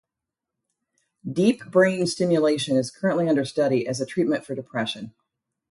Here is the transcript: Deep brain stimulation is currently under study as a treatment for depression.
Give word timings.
Deep 1.31 1.63
brain 1.69 2.07
stimulation 2.07 2.75
is 2.75 2.89
currently 2.89 3.29
under 3.29 3.45
study 3.45 3.87
as 3.87 4.01
a 4.01 4.05
treatment 4.07 4.43
for 4.43 4.55
depression. 4.55 5.13